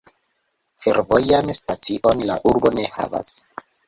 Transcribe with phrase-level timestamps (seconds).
[0.85, 3.31] Fervojan stacion la urbo ne havas.